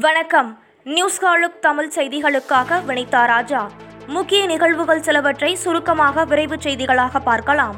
வணக்கம். 0.00 0.58
நியூஸ் 0.84 1.24
ஹாலுக் 1.24 1.58
தமிழ் 1.60 1.90
செய்திகளுக்காக 1.94 2.80
வினிதா 2.88 3.26
ராஜா. 3.26 3.70
முக்கிய 4.06 4.46
நிகழ்வுகள் 4.46 5.02
சிலவற்றை 5.02 5.54
சுருக்கமாக 5.54 6.24
விரைவு 6.24 6.56
செய்திகளாக 6.56 7.20
பார்க்கலாம். 7.24 7.76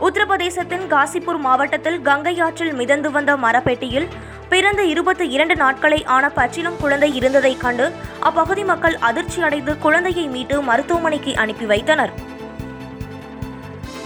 உத்தரப்பிரதேசத்தின் 0.00 0.86
காசிப்பூர் 0.90 1.38
மாவட்டத்தில் 1.38 2.02
கங்கை 2.02 2.40
ஆற்றில் 2.40 2.72
மிதந்து 2.72 3.10
வந்த 3.10 3.36
மரப்பெட்டியில் 3.36 4.08
பிறந்த 4.48 4.84
இருபத்தி 4.84 5.28
இரண்டு 5.28 5.56
நாட்களை 5.56 6.04
ஆன 6.04 6.30
பச்சிலும் 6.36 6.76
குழந்தை 6.80 7.16
இருந்ததைக் 7.16 7.60
கண்டு 7.60 7.92
அப்பகுதி 8.20 8.64
மக்கள் 8.64 8.98
அதிர்ச்சியடைந்து 9.10 9.78
குழந்தையை 9.78 10.26
மீட்டு 10.26 10.62
மருத்துவமனைக்கு 10.62 11.36
அனுப்பி 11.36 11.64
வைத்தனர். 11.64 12.12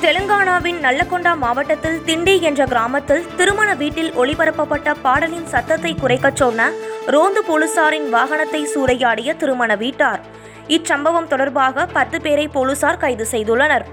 தெலுங்கானாவின் 0.03 0.81
நல்லகொண்டா 0.81 1.37
மாவட்டத்தில் 1.37 2.05
திண்டி 2.05 2.41
என்ற 2.41 2.65
கிராமத்தில் 2.65 3.35
திருமண 3.37 3.75
வீட்டில் 3.75 4.13
ஒளிபரப்பப்பட்ட 4.13 4.95
பாடலின் 5.03 5.47
சத்தத்தை 5.47 5.95
குறைக்கச் 5.95 6.37
சொன்ன 6.37 6.93
ரோந்து 7.07 7.45
போலீசாரின் 7.45 8.09
வாகனத்தை 8.09 8.69
சூறையாடிய 8.75 9.37
திருமண 9.37 9.75
வீட்டார். 9.75 10.21
இச்சம்பவம் 10.69 11.27
தொடர்பாக 11.27 11.87
பத்து 11.87 12.21
பேரை 12.21 12.49
போலீசார் 12.49 12.97
கைது 12.97 13.27
செய்துள்ளனர். 13.31 13.85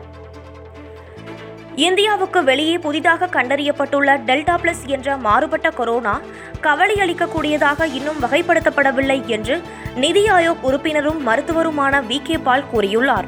இந்தியாவுக்கு 1.76 2.44
வெளியே 2.44 2.78
புதிதாக 2.78 3.26
கண்டறியப்பட்டுள்ள 3.26 4.20
டெல்டா 4.26 4.56
பிளஸ் 4.56 4.86
என்ற 4.86 5.18
மாறுபட்ட 5.18 5.70
கொரோனா 5.70 6.20
கவலை 6.62 6.96
அளிக்கக்கூடியதாக 6.96 7.94
இன்னும் 7.94 8.20
வகைப்படுத்தப்படவில்லை 8.22 9.26
என்று 9.26 9.62
நிதி 9.96 10.26
ஆயோக் 10.26 10.62
உறுப்பினரும் 10.62 11.28
மருத்துவருமான 11.28 12.02
வி. 12.02 12.22
கே. 12.24 12.38
பால் 12.38 12.66
கூறியுள்ளார். 12.74 13.26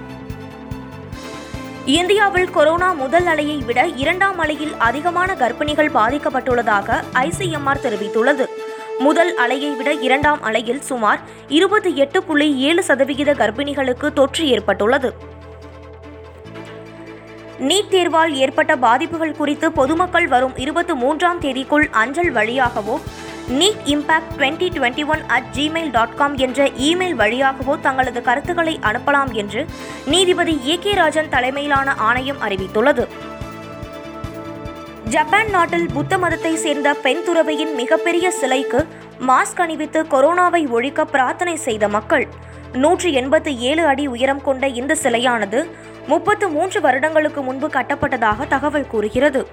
இந்தியாவில் 1.86 2.50
கொரோனா 2.50 2.92
முதல் 2.92 3.26
அலையை 3.26 3.66
விட 3.66 3.86
இரண்டாம் 3.86 4.40
அலையில் 4.40 4.76
அதிகமான 4.78 5.34
கர்ப்பிணிகள் 5.34 5.90
பாதிக்கப்பட்டுள்ளதாக 5.94 7.04
ஐசிஎம்ஆர் 7.14 7.84
தெரிவித்துள்ளது. 7.84 8.46
முதல் 9.00 9.38
அலையை 9.38 9.76
விட 9.76 9.94
இரண்டாம் 9.94 10.42
அலையில் 10.42 10.82
சுமார் 10.82 11.20
இருபத்தி 11.48 11.96
எட்டு 11.96 12.24
புள்ளி 12.24 12.58
ஏழு 12.58 12.84
சதவிகித 12.84 13.34
கர்ப்பிணிகளுக்கு 13.34 14.14
தொற்று 14.14 14.48
ஏற்பட்டுள்ளது. 14.48 15.14
நீட் 17.60 17.90
தேர்வால் 17.90 18.34
ஏற்பட்ட 18.34 18.76
பாதிப்புகள் 18.76 19.36
குறித்து 19.36 19.72
பொதுமக்கள் 19.72 20.28
வரும் 20.28 20.58
இருபத்தி 20.58 20.94
மூன்றாம் 20.94 21.42
தேதிக்குள் 21.42 21.90
அஞ்சல் 21.92 22.32
வழியாகவோ 22.32 23.00
NEET 23.50 23.82
impact 23.86 24.32
twenty 24.38 24.68
twenty 24.76 25.06
one 25.06 25.24
at 25.28 25.44
Gmail 25.56 25.92
dot 25.92 26.16
com 26.16 26.36
என்ற 26.36 26.66
இமெயில் 26.66 27.16
வழியாகவோ 27.16 27.80
தங்களது 27.80 28.22
கருத்துக்களை 28.22 28.80
அனுப்பலாம் 28.82 29.32
என்று 29.32 29.66
நீதிபதி 30.06 30.60
ஏ 30.68 30.80
கே 30.80 30.94
ராஜன் 30.94 31.30
தலைமையிலான 31.30 31.94
ஆணையம் 31.94 32.42
அறிவித்துள்ளது. 32.42 33.08
ஜப்பான் 35.14 35.50
நாட்டில் 35.50 35.90
புத்த 35.94 36.18
மதத்தை 36.18 36.52
சேர்ந்த 36.56 36.90
பெண் 36.94 37.22
துறவியின் 37.26 37.74
மிகப்பெரிய 37.76 38.26
சிலைக்கு 38.32 38.80
மாஸ்க் 39.28 39.60
அணிவித்து 39.64 40.00
கொரோனாவை 40.04 40.62
ஒழிக்க 40.70 41.06
பிரார்த்தனை 41.06 41.56
செய்த 41.56 41.88
மக்கள். 41.88 42.26
நூற்றி 42.84 43.10
எண்பத்தி 43.16 43.52
ஏழு 43.70 43.84
அடி 43.86 44.06
உயரம் 44.08 44.42
கொண்ட 44.42 44.68
இந்த 44.68 44.96
சிலையானது 45.04 45.60
முப்பத்து 46.08 46.48
மூன்று 46.50 46.82
வருடங்களுக்கு 46.82 47.42
முன்பு 47.42 47.68
கட்டப்பட்டதாக 47.68 48.48
தகவல் 48.48 48.88
கூறுகிறது. 48.88 49.48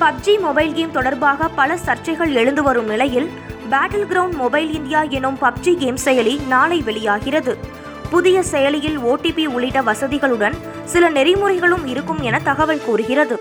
பப்ஜி 0.00 0.34
மொபைல் 0.40 0.74
கேம் 0.74 0.94
தொடர்பாக 0.98 1.48
பல 1.48 1.78
சர்ச்சைகள் 1.86 2.34
எழுந்து 2.42 2.62
வரும் 2.62 2.86
நிலையில் 2.86 3.30
பேட்டில் 3.70 4.08
கிரவுண்ட் 4.12 4.38
மொபைல் 4.44 4.70
இந்தியா 4.72 5.02
எனும் 5.18 5.40
பப்ஜி 5.40 5.74
கேம் 5.76 6.02
செயலி 6.04 6.46
நாளை 6.46 6.80
வெளியாகிறது. 6.82 7.84
புதிய 8.10 8.42
செயலியில் 8.42 8.98
ஓடிபி 8.98 9.44
உள்ளிட்ட 9.46 9.80
வசதிகளுடன் 9.82 10.56
சில 10.84 11.10
நெறிமுறைகளும் 11.10 11.86
இருக்கும் 11.86 12.20
என 12.20 12.40
தகவல் 12.40 12.82
கூறுகிறது. 12.86 13.36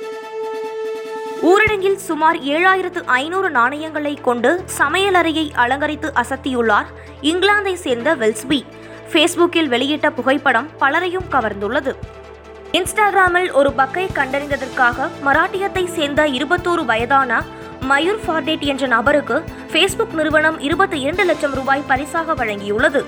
ஊரடங்கில் 1.42 1.96
சுமார் 1.96 2.38
ஏழாயிரத்து 2.42 3.02
ஐநூறு 3.06 3.50
நாணயங்களை 3.50 4.22
கொண்டு 4.22 4.64
சமையலறையை 4.78 5.52
அலங்கரித்து 5.56 6.12
அசத்தியுள்ளார் 6.22 6.86
இங்கிலாந்தை 7.22 7.74
சேர்ந்த 7.74 8.16
வெல்ஸ்பி. 8.16 8.66
ஃபேஸ்புக்கில் 9.12 9.68
வெளியிட்ட 9.68 10.10
புகைப்படம் 10.10 10.70
பலரையும் 10.78 11.28
கவர்ந்துள்ளது. 11.32 11.94
இன்ஸ்டாகிராமில் 12.72 13.52
ஒரு 13.52 13.72
பக்கை 13.72 14.10
கண்டறிந்ததற்காக 14.14 15.08
மராட்டியத்தை 15.26 15.86
சேர்ந்த 15.88 16.24
இருபத்தோரு 16.28 16.86
வயதான 16.86 17.44
மயூர் 17.90 18.24
ஃபார்டேட் 18.26 18.60
என்ற 18.60 18.88
நபருக்கு 18.88 19.44
ஃபேஸ்புக் 19.72 20.14
நிறுவனம் 20.14 20.60
இருபத்தி 20.60 21.00
இரண்டு 21.00 21.24
லட்சம் 21.26 21.54
ரூபாய் 21.54 21.88
பரிசாக 21.88 22.34
வழங்கியுள்ளது. 22.34 23.04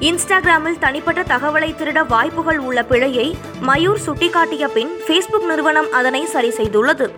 இன்ஸ்டாகிராமில் 0.00 0.78
தனிப்பட்ட 0.78 1.22
தகவலை 1.22 1.74
திருட 1.74 2.06
வாய்ப்புகள் 2.06 2.58
உள்ள 2.58 2.82
பிழையை 2.82 3.36
மயூர் 3.66 4.02
சுட்டிக்காட்டிய 4.06 4.68
பின் 4.68 4.90
ஃபேஸ்புக் 5.06 5.46
நிறுவனம் 5.46 5.92
அதனை 5.92 6.26
சரி 6.26 6.48
செய்துள்ளது. 6.48 7.10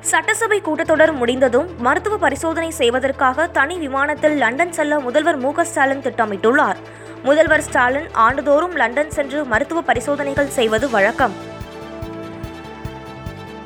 சட்டசபை 0.00 0.60
கூட்டத்தொடர் 0.60 1.12
முடிந்ததும் 1.12 1.68
மருத்துவ 1.78 2.16
பரிசோதனை 2.16 2.70
செய்வதற்காக 2.70 3.46
தனி 3.46 3.78
விமானத்தில் 3.78 4.36
லண்டன் 4.36 4.72
செல்ல 4.72 5.00
முதல்வர் 5.00 5.36
மு 5.36 5.52
ஸ்டாலின் 5.62 6.02
திட்டமிட்டுள்ளார். 6.02 6.76
முதல்வர் 7.22 7.60
ஸ்டாலின் 7.60 8.08
ஆண்டுதோறும் 8.12 8.76
லண்டன் 8.76 9.10
சென்று 9.10 9.44
மருத்துவ 9.44 9.80
பரிசோதனைகள் 9.80 10.48
செய்வது 10.48 10.90
வழக்கம். 10.90 11.54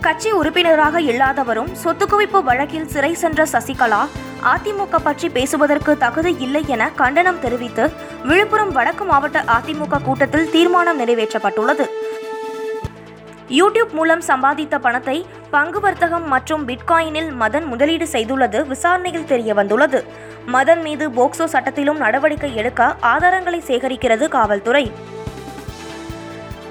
கட்சி 0.05 0.31
உறுப்பினராக 0.33 1.01
இல்லாதவரும் 1.11 1.73
சொத்து 1.81 2.05
குவிப்பு 2.11 2.39
வழக்கில் 2.47 2.87
சிறை 2.93 3.11
சென்ற 3.23 3.41
சசிகலா 3.53 4.01
அதிமுக 4.53 4.99
பற்றி 5.07 5.29
பேசுவதற்கு 5.35 5.93
தகுதி 6.05 6.33
இல்லை 6.45 6.63
என 6.75 6.83
கண்டனம் 7.01 7.41
தெரிவித்து 7.43 7.85
விழுப்புரம் 8.29 8.73
வடக்கு 8.77 9.05
மாவட்ட 9.11 9.41
அதிமுக 9.57 10.01
கூட்டத்தில் 10.07 10.49
தீர்மானம் 10.55 11.01
நிறைவேற்றப்பட்டுள்ளது. 11.03 11.87
யூடியூப் 13.59 13.93
மூலம் 13.99 14.25
சம்பாதித்த 14.31 14.79
பணத்தை 14.87 15.17
பங்கு 15.55 15.81
வர்த்தகம் 15.85 16.27
மற்றும் 16.35 16.65
பிட்காயினில் 16.69 17.31
மதன் 17.43 17.69
முதலீடு 17.73 18.09
செய்துள்ளது 18.13 18.59
விசாரணையில் 18.73 19.31
தெரிய 19.33 19.55
வந்துள்ளது 19.61 20.03
மதன் 20.57 20.83
மீது 20.89 21.07
போக்சோ 21.17 21.47
சட்டத்திலும் 21.55 22.03
நடவடிக்கை 22.07 22.53
எடுக்க 22.61 22.83
ஆதாரங்களை 23.15 23.63
சேகரிக்கிறது 23.71 24.27
காவல்துறை. 24.37 24.85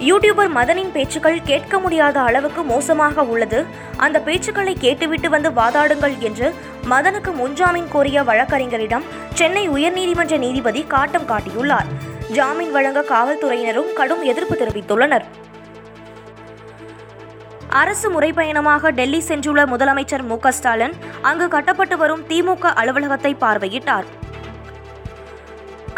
யூடியூபர் 0.08 0.52
மதனின் 0.58 0.92
பேச்சுக்கள் 0.94 1.38
கேட்க 1.48 1.80
முடியாத 1.84 2.18
அளவுக்கு 2.28 2.62
மோசமாக 2.64 3.24
உள்ளது. 3.32 3.66
அந்த 4.06 4.18
பேச்சுக்களை 4.28 4.74
கேட்டுவிட்டு 4.84 5.30
வந்து 5.30 5.50
வாதாடுங்கள் 5.58 6.16
என்று 6.28 6.48
மதனுக்கு 6.92 7.32
முன்ஜாமீன் 7.40 7.90
கோரிய 7.94 8.22
வழக்கறிஞரிடம் 8.30 9.08
சென்னை 9.40 9.64
உயர்நீதிமன்ற 9.70 10.38
நீதிபதி 10.46 10.84
காட்டம் 10.94 11.28
காட்டியுள்ளார். 11.32 11.90
ஜாமீன் 12.38 12.72
வழங்க 12.78 13.04
காவல்துறையினரும் 13.12 13.92
கடும் 14.00 14.24
எதிர்ப்பு 14.32 14.58
தெரிவித்துள்ளனர். 14.62 15.26
அரசு 17.82 18.08
முறைப்பயணமாக 18.14 18.92
டெல்லி 19.00 19.22
சென்றுள்ள 19.28 19.64
முதலமைச்சர் 19.74 20.24
மு 20.30 20.38
க 20.46 20.52
ஸ்டாலின் 20.52 20.96
அங்கு 21.32 21.48
கட்டப்பட்டு 21.48 21.98
வரும் 21.98 22.24
திமுக 22.30 22.74
அலுவலகத்தை 22.82 23.36
பார்வையிட்டார். 23.44 24.08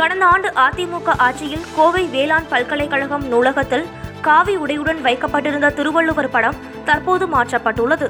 கடந்த 0.02 0.26
ஆண்டு 0.34 0.50
அதிமுக 0.64 1.10
ஆட்சியில் 1.26 1.66
கோவை 1.76 2.02
வேளாண் 2.14 2.48
பல்கலைக்கழகம் 2.52 3.26
நூலகத்தில் 3.32 3.84
காவி 4.28 4.54
உடையுடன் 4.64 5.02
வைக்கப்பட்டிருந்த 5.08 5.68
திருவள்ளுவர் 5.80 6.30
படம் 6.36 6.58
தற்போது 6.88 7.26
மாற்றப்பட்டுள்ளது. 7.34 8.08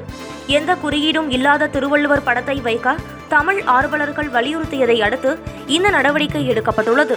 எந்த 0.56 0.76
குறியீடும் 0.84 1.28
இல்லாத 1.36 1.68
திருவள்ளுவர் 1.74 2.24
படத்தை 2.28 2.56
வைக்க 2.68 2.96
தமிழ் 3.34 3.60
ஆர்வலர்கள் 3.76 4.30
வலியுறுத்தியதை 4.36 4.96
அடுத்து 5.06 5.32
இந்த 5.76 5.90
நடவடிக்கை 5.96 6.44
எடுக்கப்பட்டுள்ளது. 6.52 7.16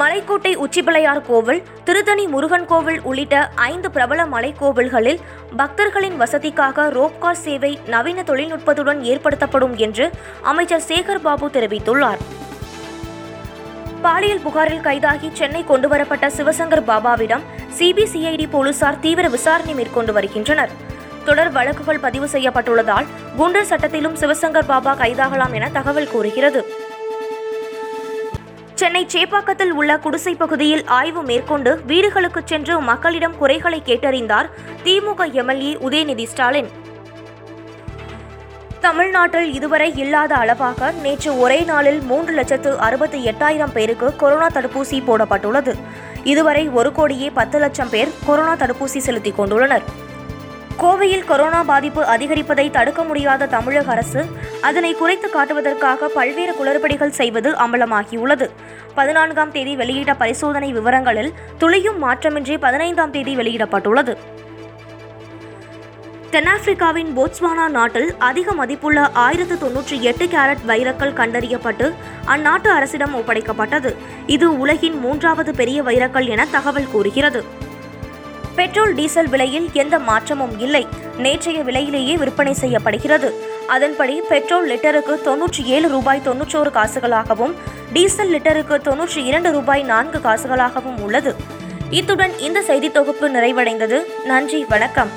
மலைக்கோட்டை 0.00 0.52
உச்சிப்பிள்ளையார் 0.64 1.24
கோவில் 1.30 1.64
திருத்தணி 1.86 2.24
முருகன் 2.34 2.68
கோவில் 2.70 3.00
உள்ளிட்ட 3.08 3.36
ஐந்து 3.70 3.88
பிரபல 3.96 4.20
மலைக்கோவில்களில் 4.34 5.20
பக்தர்களின் 5.60 6.16
வசதிக்காக 6.22 6.86
ரோப்கார் 6.98 7.42
சேவை 7.46 7.72
நவீன 7.94 8.22
தொழில்நுட்பத்துடன் 8.30 9.02
ஏற்படுத்தப்படும் 9.12 9.74
என்று 9.86 10.06
அமைச்சர் 10.52 10.86
சேகர் 10.90 11.24
பாபு 11.26 11.48
தெரிவித்துள்ளார். 11.58 12.22
பாலியல் 14.04 14.42
புகாரில் 14.44 14.84
கைதாகி 14.86 15.28
சென்னை 15.38 15.64
கொண்டுவரப்பட்ட 15.64 16.26
சிவசங்கர் 16.36 16.84
பாபாவிடம் 16.88 17.44
சிபிசிஐடி 17.78 18.46
போலீசார் 18.50 18.98
தீவிர 19.00 19.28
விசாரணை 19.28 19.74
மேற்கொண்டு 19.74 20.12
வருகின்றனர். 20.12 20.72
தொடர் 21.24 21.50
வழக்குகள் 21.50 22.00
பதிவு 22.00 22.28
செய்யப்பட்டுள்ளதால் 22.28 23.06
குண்டர் 23.38 23.68
சட்டத்திலும் 23.70 24.16
சிவசங்கர் 24.22 24.68
பாபா 24.72 24.94
கைதாகலாம் 24.94 25.52
என 25.52 25.70
தகவல் 25.70 26.10
கூறுகிறது. 26.12 26.62
சென்னை 28.74 29.06
சேப்பாக்கத்தில் 29.14 29.72
உள்ள 29.80 29.98
குடிசை 29.98 30.34
பகுதியில் 30.34 30.84
ஆய்வு 30.84 31.22
மேற்கொண்டு 31.22 31.72
வீடுகளுக்கு 31.86 32.40
சென்று 32.44 32.80
மக்களிடம் 32.80 33.36
குறைகளை 33.38 33.82
கேட்டறிந்தார் 33.86 34.48
திமுக 34.84 35.32
எம்எல்ஏ 35.32 35.74
உதயநிதி 35.88 36.24
ஸ்டாலின். 36.24 36.70
தமிழ்நாட்டில் 38.82 39.54
இதுவரை 39.54 39.96
இல்லாத 39.96 40.34
அளவாக 40.34 40.90
நேற்று 40.90 41.38
ஒரே 41.38 41.60
நாளில் 41.60 42.00
மூன்று 42.00 42.32
லட்சத்து 42.32 42.78
அறுபத்தி 42.78 43.18
எட்டாயிரம் 43.24 43.72
பேருக்கு 43.72 44.16
கொரோனா 44.16 44.46
தடுப்பூசி 44.46 44.98
போடப்பட்டுள்ளது. 45.06 45.74
இதுவரை 46.24 46.68
ஒரு 46.68 46.92
கோடியே 46.92 47.30
பத்து 47.30 47.58
லட்சம் 47.58 47.90
பேர் 47.90 48.10
கொரோனா 48.26 48.54
தடுப்பூசி 48.54 48.98
செலுத்திக் 48.98 49.40
கொண்டுள்ளனர். 49.40 49.82
கோவையில் 50.80 51.24
கொரோனா 51.24 51.62
பாதிப்பு 51.62 52.04
அதிகரிப்பதை 52.04 52.70
தடுக்க 52.70 53.04
முடியாத 53.04 53.46
தமிழக 53.46 53.90
அரசு 53.90 54.26
அதனை 54.60 54.94
குறைத்து 54.94 55.30
காட்டுவதற்காக 55.30 56.08
பல்வேறு 56.08 56.52
குளறுபடிகள் 56.52 57.16
செய்வது 57.20 57.50
அம்பலமாகியுள்ளது. 57.50 58.50
பதினான்காம் 58.94 59.52
தேதி 59.52 59.76
வெளியிட்ட 59.76 60.14
பரிசோதனை 60.14 60.72
விவரங்களில் 60.72 61.32
துளியும் 61.58 62.04
மாற்றமின்றி 62.04 62.58
பதினைந்தாம் 62.58 63.10
தேதி 63.10 63.36
வெளியிடப்பட்டுள்ளது. 63.36 64.16
தென்னாப்பிரிக்காவின் 66.34 67.10
போட்ஸ்வானா 67.16 67.64
நாட்டில் 67.76 68.10
அதிக 68.26 68.52
மதிப்புள்ள 68.58 68.98
ஆயிரத்து 69.22 69.54
தொன்னூற்றி 69.62 69.96
எட்டு 70.10 70.24
கேரட் 70.34 70.62
வைரக்கல் 70.70 71.12
கண்டறியப்பட்டு 71.18 71.86
அந்நாட்டு 72.34 72.68
அரசிடம் 72.76 73.16
ஒப்படைக்கப்பட்டது. 73.18 73.90
இது 74.34 74.46
உலகின் 74.62 74.96
மூன்றாவது 75.02 75.52
பெரிய 75.60 75.78
வைரக்கல் 75.88 76.28
என 76.34 76.46
தகவல் 76.54 76.88
கூறுகிறது. 76.92 77.40
பெட்ரோல் 78.58 78.94
டீசல் 78.98 79.28
விலையில் 79.34 79.66
எந்த 79.82 79.98
மாற்றமும் 79.98 80.54
இல்லை. 80.66 80.86
நேற்றைய 81.24 81.58
விலையிலேயே 81.68 82.14
விற்பனை 82.22 82.54
செய்யப்படுகிறது. 82.62 83.30
அதன்படி 83.74 84.16
பெட்ரோல் 84.30 84.68
லிட்டருக்கு 84.72 85.16
தொன்னூற்றி 85.28 85.64
ஏழு 85.76 85.90
ரூபாய் 85.96 86.24
தொன்னூற்றோரு 86.28 86.72
காசுகளாகவும் 86.78 87.54
டீசல் 87.92 88.32
லிட்டருக்கு 88.36 88.78
தொன்னூற்றி 88.88 89.22
இரண்டு 89.30 89.52
ரூபாய் 89.58 89.84
நான்கு 89.92 90.20
காசுகளாகவும் 90.28 90.98
உள்ளது. 91.08 91.34
இத்துடன் 92.00 92.34
இந்த 92.48 92.62
செய்தி 92.70 92.90
தொகுப்பு 92.98 93.28
நிறைவடைந்தது. 93.36 94.00
நன்றி 94.32 94.62
வணக்கம். 94.74 95.12